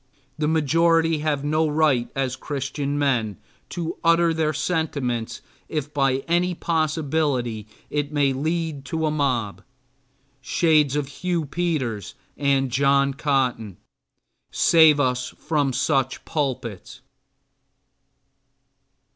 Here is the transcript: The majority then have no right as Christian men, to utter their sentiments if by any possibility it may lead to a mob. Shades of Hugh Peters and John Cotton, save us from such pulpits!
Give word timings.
The 0.35 0.47
majority 0.47 1.17
then 1.17 1.27
have 1.27 1.43
no 1.43 1.67
right 1.67 2.09
as 2.15 2.35
Christian 2.35 2.97
men, 2.97 3.37
to 3.69 3.97
utter 4.03 4.33
their 4.33 4.51
sentiments 4.51 5.43
if 5.69 5.93
by 5.93 6.23
any 6.27 6.55
possibility 6.55 7.67
it 7.91 8.11
may 8.11 8.33
lead 8.33 8.83
to 8.85 9.05
a 9.05 9.11
mob. 9.11 9.61
Shades 10.41 10.95
of 10.95 11.07
Hugh 11.07 11.45
Peters 11.45 12.15
and 12.35 12.71
John 12.71 13.13
Cotton, 13.13 13.77
save 14.51 14.99
us 14.99 15.35
from 15.37 15.71
such 15.71 16.25
pulpits! 16.25 17.01